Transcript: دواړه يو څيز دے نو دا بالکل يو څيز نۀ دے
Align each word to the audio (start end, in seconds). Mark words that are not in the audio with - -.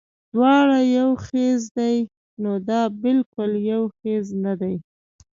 دواړه 0.33 0.77
يو 0.97 1.09
څيز 1.27 1.59
دے 1.77 1.93
نو 2.41 2.51
دا 2.69 2.81
بالکل 3.03 3.51
يو 3.71 3.81
څيز 3.99 4.25
نۀ 4.43 4.53
دے 4.61 4.73